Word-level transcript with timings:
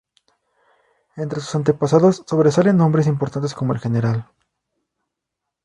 Entre 1.15 1.39
sus 1.41 1.53
antepasados 1.53 2.23
sobresalen 2.25 2.81
hombres 2.81 3.05
importantes 3.05 3.53
como 3.53 3.71
el 3.73 3.79
Gral. 3.79 4.25